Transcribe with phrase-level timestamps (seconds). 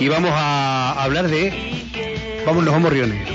[0.00, 1.52] y vamos a hablar de
[2.46, 3.34] vamos Río Negro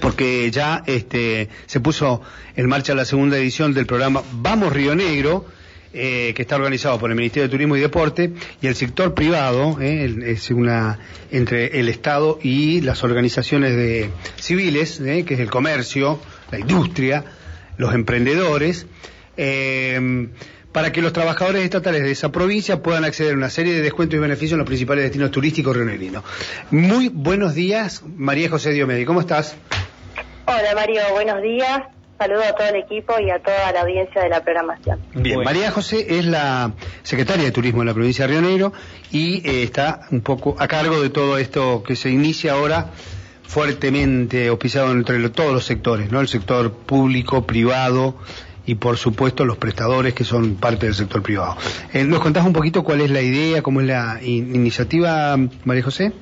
[0.00, 2.22] porque ya este se puso
[2.56, 5.44] en marcha la segunda edición del programa Vamos Río Negro
[5.92, 9.78] eh, que está organizado por el Ministerio de Turismo y Deporte y el sector privado
[9.80, 10.98] eh, es una
[11.30, 16.18] entre el Estado y las organizaciones de civiles eh, que es el comercio
[16.50, 17.24] la industria
[17.76, 18.86] los emprendedores
[19.36, 20.28] eh,
[20.78, 24.16] para que los trabajadores estatales de esa provincia puedan acceder a una serie de descuentos
[24.16, 26.22] y beneficios en los principales destinos turísticos rionegrinos.
[26.70, 29.56] Muy buenos días, María José Diomedi, ¿cómo estás?
[30.46, 31.80] Hola Mario, buenos días.
[32.16, 35.00] Saludo a todo el equipo y a toda la audiencia de la programación.
[35.14, 36.70] Bien, María José es la
[37.02, 38.72] secretaria de Turismo de la provincia de Río Negro
[39.10, 42.92] y eh, está un poco a cargo de todo esto que se inicia ahora
[43.42, 46.20] fuertemente auspiciado entre todos los sectores, ¿no?
[46.20, 48.14] El sector público, privado,
[48.68, 51.56] y por supuesto los prestadores que son parte del sector privado.
[51.94, 56.12] Eh, ¿Nos contás un poquito cuál es la idea, cómo es la iniciativa, María José?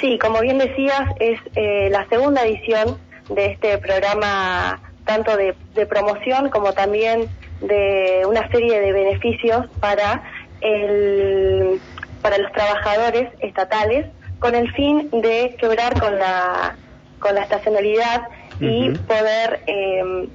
[0.00, 2.96] Sí, como bien decías, es eh, la segunda edición
[3.28, 5.54] de este programa tanto de,
[5.86, 7.28] promoción como también
[7.60, 10.22] de una serie de beneficios para
[10.62, 11.78] el,
[12.22, 14.06] para los trabajadores estatales
[14.38, 16.76] con el fin de quebrar con la
[17.18, 18.28] con la estacionalidad
[18.60, 20.28] y poder eh, eh,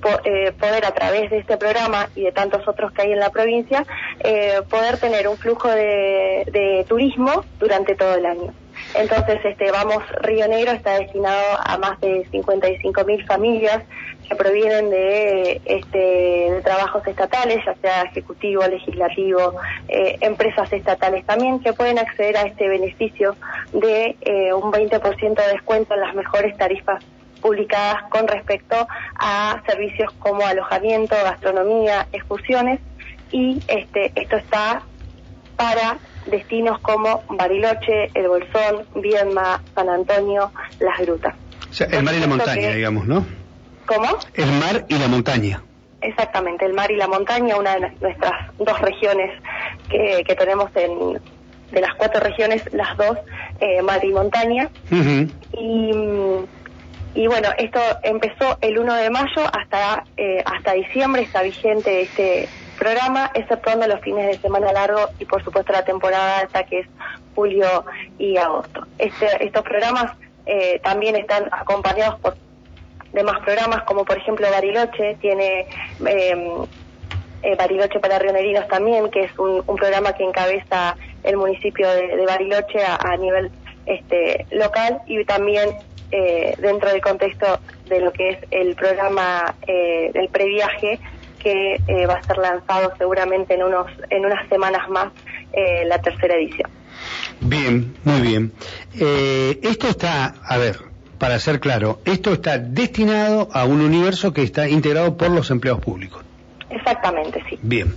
[0.00, 3.84] poder a través de este programa y de tantos otros que hay en la provincia,
[4.20, 8.52] eh, poder tener un flujo de, turismo durante todo el año.
[8.94, 13.82] Entonces, este, vamos, Río Negro está destinado a más de 55 mil familias
[14.26, 19.56] que provienen de, este, de trabajos estatales, ya sea ejecutivo, legislativo,
[19.88, 23.36] eh, empresas estatales también, que pueden acceder a este beneficio
[23.72, 24.16] de
[24.54, 27.04] un 20% de descuento en las mejores tarifas
[27.40, 32.80] publicadas con respecto a servicios como alojamiento, gastronomía, excursiones
[33.32, 34.82] y este, esto está
[35.56, 41.34] para destinos como Bariloche, El Bolsón, Viedma, San Antonio, Las Grutas.
[41.70, 43.26] O sea, el mar y la montaña, digamos, ¿no?
[43.86, 44.18] ¿Cómo?
[44.34, 45.62] El mar y la montaña.
[46.00, 49.30] Exactamente, el mar y la montaña, una de nuestras dos regiones
[49.88, 51.20] que, que tenemos en,
[51.70, 53.18] de las cuatro regiones, las dos,
[53.60, 54.70] eh, mar y montaña.
[54.90, 55.92] Y mm, y
[57.14, 62.48] bueno, esto empezó el 1 de mayo hasta, eh, hasta diciembre, está vigente este
[62.78, 66.86] programa, exceptuando los fines de semana largo y por supuesto la temporada alta que es
[67.34, 67.84] julio
[68.18, 68.86] y agosto.
[68.98, 70.12] Este, estos programas
[70.46, 72.36] eh, también están acompañados por
[73.12, 75.66] demás programas como por ejemplo Bariloche, tiene
[76.06, 76.64] em,
[77.42, 82.82] eh, Bariloche para Rionerinos también, que es un, programa que encabeza el municipio de, Bariloche
[82.84, 83.50] a, a nivel
[83.86, 85.00] este, local.
[85.06, 85.70] Y también
[86.12, 90.98] eh, dentro del contexto de lo que es el programa eh, del previaje
[91.38, 95.12] que eh, va a ser lanzado seguramente en unos en unas semanas más
[95.86, 96.70] la tercera edición.
[97.40, 98.52] Bien, muy bien.
[98.92, 100.76] esto está, a ver,
[101.18, 105.82] para ser claro, esto está destinado a un universo que está integrado por los empleados
[105.82, 106.22] públicos.
[106.70, 107.58] Exactamente, sí.
[107.62, 107.94] Bien.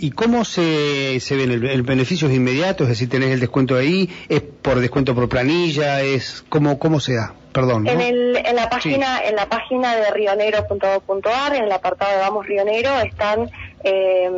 [0.00, 1.50] ¿Y cómo se, se ven?
[1.50, 2.84] ¿El, beneficio es inmediato?
[2.84, 7.14] Es decir, tenés el descuento ahí, es por descuento por planilla, es cómo, cómo se
[7.14, 7.32] da?
[7.54, 7.86] Perdón.
[7.88, 12.46] En, el, en la página en la página de rionegro.gov.ar, en el apartado de Vamos
[12.46, 13.50] Rionegro, están
[13.82, 14.30] eh,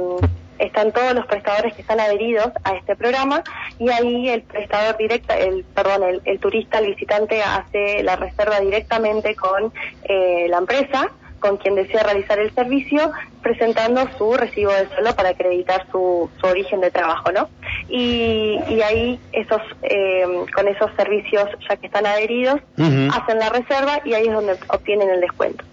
[0.60, 3.42] están todos los prestadores que están adheridos a este programa
[3.80, 9.34] y ahí el prestador directo, el perdón, el, turista, el visitante hace la reserva directamente
[9.34, 9.72] con
[10.04, 11.10] eh, la empresa
[11.41, 13.10] con quien desea realizar el servicio,
[13.42, 17.48] presentando su recibo de sueldo para acreditar su, su origen de trabajo, ¿no?
[17.90, 20.24] Y, y ahí esos, eh,
[20.54, 25.10] con esos servicios ya que están adheridos, hacen la reserva y ahí es donde obtienen
[25.10, 25.64] el descuento.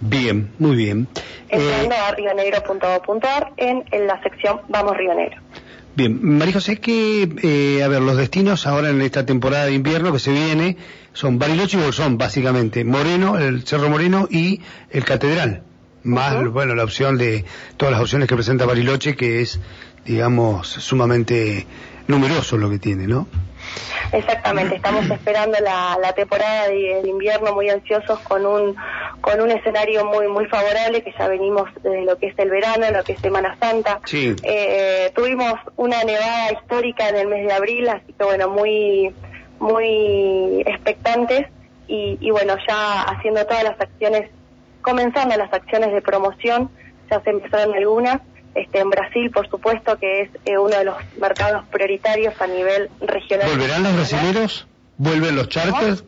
[0.00, 1.08] Bien, muy bien.
[1.48, 5.40] Entrando eh, a rionegro.gov.ar en, en la sección Vamos Río Negro.
[5.96, 10.12] Bien, María José, que, eh, a ver, los destinos ahora en esta temporada de invierno
[10.12, 10.76] que se viene
[11.14, 12.84] son Bariloche y Bolsón, básicamente.
[12.84, 15.62] Moreno, el Cerro Moreno y el Catedral.
[16.02, 17.46] Más, bueno, la opción de
[17.78, 19.58] todas las opciones que presenta Bariloche, que es,
[20.06, 21.66] digamos, sumamente
[22.06, 23.26] numeroso lo que tiene, ¿no?
[24.12, 28.76] Exactamente, estamos esperando la, la temporada de, invierno muy ansiosos con un
[29.20, 32.86] con un escenario muy muy favorable que ya venimos desde lo que es el verano,
[32.92, 34.00] lo que es Semana Santa.
[34.12, 39.12] Eh, tuvimos una nevada histórica en el mes de abril, así que bueno, muy
[39.58, 41.48] muy expectantes
[41.88, 44.30] y, y bueno, ya haciendo todas las acciones,
[44.82, 46.70] comenzando las acciones de promoción,
[47.10, 48.20] ya se empezaron algunas
[48.56, 52.90] este, en Brasil, por supuesto, que es eh, uno de los mercados prioritarios a nivel
[53.00, 53.48] regional.
[53.50, 54.66] ¿Volverán los brasileños?
[54.98, 56.04] ¿Vuelven los charters?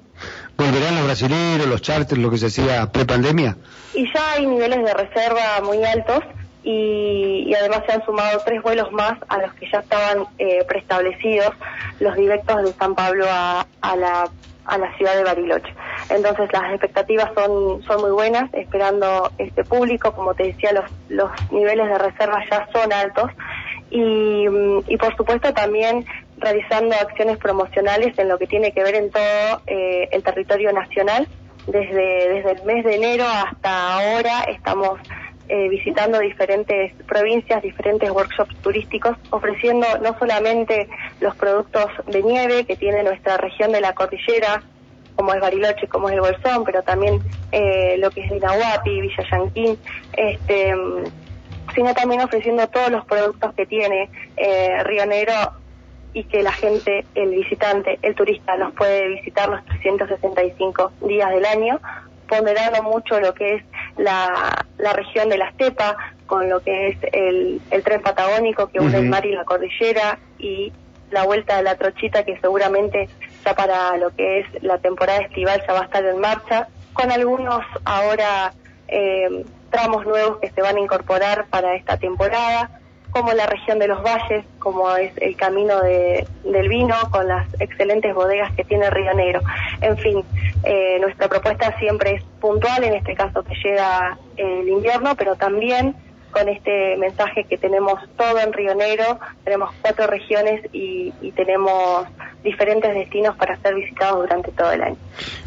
[0.56, 3.56] ¿Volverán los brasileños, los charters, lo que se hacía pre-pandemia?
[3.95, 6.25] Y ya hay niveles de reserva muy altos,
[6.65, 11.55] y, además se han sumado tres vuelos más a los que ya estaban eh, preestablecidos,
[12.00, 13.67] los directos de San Pablo a,
[13.97, 14.29] la,
[14.65, 15.75] a la ciudad de Bariloche.
[16.10, 21.31] Entonces las expectativas son, son muy buenas, esperando este público, como te decía, los, los
[21.52, 23.31] niveles de reserva ya son altos
[23.90, 24.46] y,
[24.87, 26.06] y por supuesto también
[26.38, 31.28] realizando acciones promocionales en lo que tiene que ver en todo eh, el territorio nacional.
[31.66, 34.99] Desde, desde el mes de enero hasta ahora estamos
[35.50, 40.88] eh, visitando diferentes provincias, diferentes workshops turísticos, ofreciendo no solamente
[41.20, 44.62] los productos de nieve que tiene nuestra región de la cordillera,
[45.19, 47.20] como es Bariloche, como es el Bolsón, pero también
[47.50, 49.76] eh, lo que es Inahuapi, Villa Yanquín,
[50.12, 50.73] este,
[51.75, 55.35] sino también ofreciendo todos los productos que tiene eh, Río Negro
[56.12, 61.47] y que la gente, el visitante, el turista, los puede visitar los 365 días del
[61.47, 61.81] año,
[62.29, 63.64] ponderando mucho lo que es
[63.97, 64.64] la,
[64.94, 69.26] región de la estepa, con lo que es el, tren patagónico que une el mar
[69.26, 70.73] y la cordillera y
[71.10, 73.08] la vuelta de la trochita que seguramente
[73.44, 77.10] ya para lo que es la temporada estival ya va a estar en marcha, con
[77.10, 78.52] algunos ahora
[78.88, 82.70] eh, tramos nuevos que se van a incorporar para esta temporada
[83.10, 87.49] como la región de los valles, como es el camino de, del vino, con las
[87.58, 89.40] excelentes bodegas que tiene Río Negro.
[89.81, 90.22] En fin,
[90.64, 95.94] eh, nuestra propuesta siempre es puntual, en este caso que llega el invierno, pero también
[96.30, 102.06] con este mensaje que tenemos todo en Río Negro, tenemos cuatro regiones y, y tenemos
[102.42, 104.96] diferentes destinos para ser visitados durante todo el año.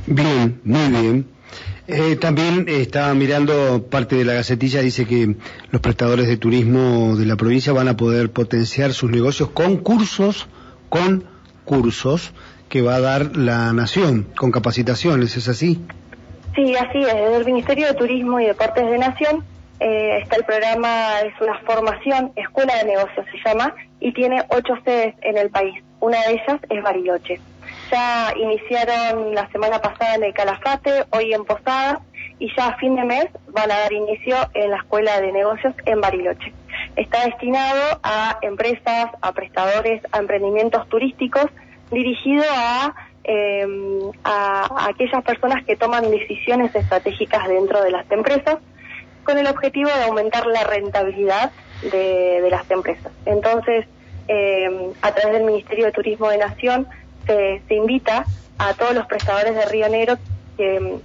[0.07, 1.41] Bien, muy bien.
[1.87, 5.35] Eh, también estaba mirando parte de la gacetilla, dice que
[5.71, 10.47] los prestadores de turismo de la provincia van a poder potenciar sus negocios con cursos,
[10.89, 11.25] con
[11.65, 12.33] cursos
[12.69, 15.81] que va a dar la nación, con capacitaciones, ¿es así?
[16.55, 17.13] Sí, así es.
[17.13, 19.43] Desde el Ministerio de Turismo y Deportes de Nación
[19.81, 24.75] eh, está el programa, es una formación, Escuela de Negocios se llama, y tiene ocho
[24.85, 25.83] sedes en el país.
[25.99, 27.39] Una de ellas es Bariloche
[27.91, 32.01] ya iniciaron la semana pasada en el Calafate, hoy en Posada,
[32.39, 35.75] y ya a fin de mes van a dar inicio en la Escuela de Negocios
[35.85, 36.53] en Bariloche.
[36.95, 41.45] Está destinado a empresas, a prestadores, a emprendimientos turísticos,
[41.91, 48.57] dirigido a, em, a, aquellas personas que toman decisiones estratégicas dentro de las empresas,
[49.23, 51.51] con el objetivo de aumentar la rentabilidad
[51.81, 53.11] de, de las empresas.
[53.25, 53.85] Entonces,
[54.27, 56.87] em, a través del Ministerio de Turismo de Nación,
[57.25, 58.25] se, invita
[58.57, 60.17] a todos los prestadores de Río Negro
[60.57, 60.97] que,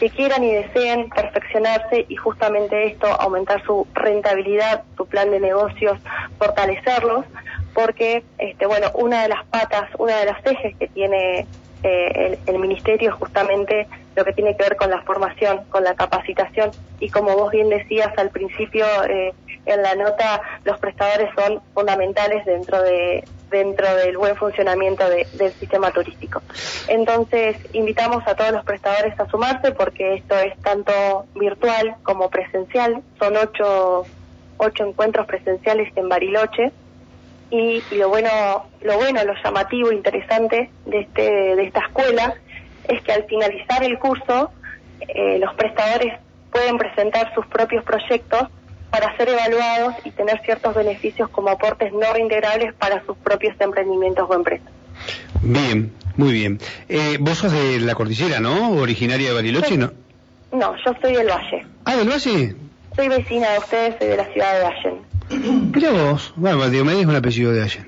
[0.00, 5.98] que quieran y deseen perfeccionarse y justamente esto, aumentar su rentabilidad, su plan de negocios,
[6.38, 7.24] fortalecerlos,
[7.72, 11.46] porque, este, bueno, una de las patas, una de las ejes que tiene
[11.82, 15.94] eh, el, ministerio es justamente lo que tiene que ver con la formación, con la
[15.94, 16.70] capacitación
[17.00, 19.32] y como vos bien decías al principio eh,
[19.66, 25.90] en la nota, los prestadores son fundamentales dentro de, dentro del buen funcionamiento del sistema
[25.90, 26.42] turístico.
[26.88, 33.02] Entonces, invitamos a todos los prestadores a sumarse porque esto es tanto virtual como presencial.
[33.18, 34.04] Son ocho,
[34.58, 36.72] ocho encuentros presenciales en Bariloche.
[37.50, 38.30] Y, lo bueno,
[38.80, 41.22] lo bueno, lo llamativo, interesante de este,
[41.54, 42.34] de esta escuela
[42.88, 44.50] es que al finalizar el curso,
[45.00, 46.14] eh, los prestadores
[46.50, 48.48] pueden presentar sus propios proyectos
[48.90, 54.26] para ser evaluados y tener ciertos beneficios como aportes no reintegrables para sus propios emprendimientos
[54.30, 54.68] o empresas.
[55.42, 56.60] Bien, muy bien.
[56.88, 58.72] Eh, vos sos de la cordillera, ¿no?
[58.72, 59.92] Originaria de Bariloche, ¿no?
[60.52, 61.66] No, yo soy del Valle.
[61.84, 62.54] Ah, del Valle.
[62.94, 65.72] Soy vecina de ustedes, soy de la ciudad de Allen.
[65.74, 67.86] Mira vos, bueno, Diomedes es un apellido de Allen.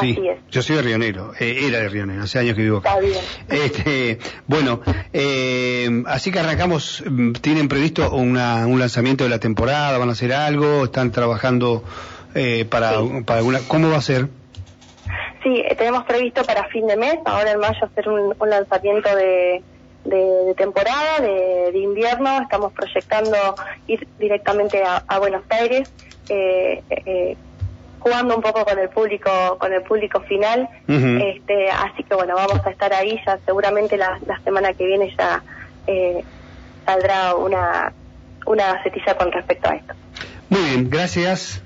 [0.00, 0.18] Sí,
[0.50, 2.98] yo soy de Río Negro, eh, era de Río Negro, hace años que vivo acá.
[2.98, 3.24] Está bien.
[3.48, 4.80] Este, bueno,
[5.12, 9.98] eh, así que arrancamos, mm, ¿tienen previsto una, un lanzamiento de la temporada?
[9.98, 10.84] ¿Van a hacer algo?
[10.84, 11.84] ¿Están trabajando
[12.34, 12.92] eh, para,
[13.24, 13.60] para alguna...
[13.68, 14.28] ¿Cómo va a ser?
[15.44, 19.62] Sí, eh, tenemos previsto para fin de mes, ahora en mayo, hacer un, lanzamiento de,
[20.04, 22.40] de, temporada, de, de, invierno.
[22.40, 23.36] Estamos proyectando
[23.86, 25.92] ir directamente a, a Buenos Aires.
[26.30, 27.36] Eh, eh,
[28.04, 30.68] jugando un poco con el público con el público final.
[30.86, 35.42] Este así que bueno vamos a estar ahí ya seguramente la, semana que viene ya
[35.86, 36.22] eh,
[36.84, 37.92] saldrá una
[38.44, 39.94] una setilla con respecto a esto.
[40.50, 41.63] Muy bien gracias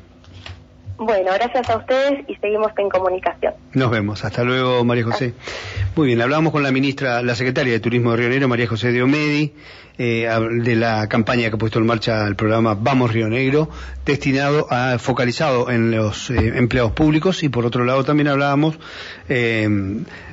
[0.99, 3.55] Bueno, gracias a ustedes y seguimos en comunicación.
[3.73, 4.25] Nos vemos.
[4.25, 5.33] Hasta luego, María José.
[5.95, 8.91] Muy bien, hablamos con la ministra, la secretaria de Turismo de Río Negro, María José
[8.91, 9.55] Diomedi,
[9.97, 10.29] eh,
[10.63, 13.69] de la campaña que ha puesto en marcha el programa Vamos Río Negro,
[14.05, 18.79] destinado a, focalizado en los eh, empleados públicos y por otro lado también hablábamos
[19.29, 19.69] eh,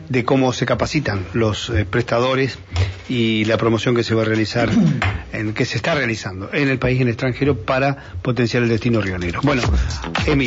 [0.10, 2.60] de cómo se capacitan los prestadores
[3.10, 4.70] y la promoción que se va a realizar,
[5.34, 8.70] en, que se está realizando en el país y en el extranjero para potenciar el
[8.70, 9.42] destino Río Negro.
[9.44, 9.64] Bueno,
[10.28, 10.44] Emi.